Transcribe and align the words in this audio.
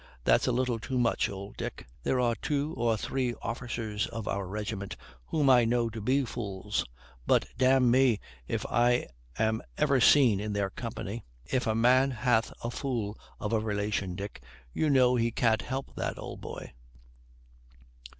That's 0.23 0.47
a 0.47 0.51
little 0.51 0.79
too 0.79 0.97
much, 0.97 1.29
old 1.29 1.57
Dick. 1.57 1.85
There 2.01 2.19
are 2.19 2.33
two 2.33 2.73
or 2.75 2.97
three 2.97 3.35
officers 3.43 4.07
of 4.07 4.27
our 4.27 4.47
regiment 4.47 4.95
whom 5.27 5.47
I 5.47 5.63
know 5.63 5.91
to 5.91 6.01
be 6.01 6.25
fools; 6.25 6.83
but 7.27 7.45
d 7.55 7.65
n 7.67 7.91
me 7.91 8.19
if 8.47 8.65
I 8.65 9.05
am 9.37 9.61
ever 9.77 10.01
seen 10.01 10.39
in 10.39 10.53
their 10.53 10.71
company. 10.71 11.23
If 11.45 11.67
a 11.67 11.75
man 11.75 12.09
hath 12.09 12.51
a 12.63 12.71
fool 12.71 13.15
of 13.39 13.53
a 13.53 13.59
relation, 13.59 14.15
Dick, 14.15 14.41
you 14.73 14.89
know 14.89 15.17
he 15.17 15.29
can't 15.29 15.61
help 15.61 15.93
that, 15.95 16.17
old 16.17 16.41
boy." 16.41 16.73